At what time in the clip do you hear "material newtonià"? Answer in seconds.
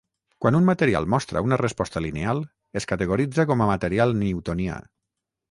3.75-4.81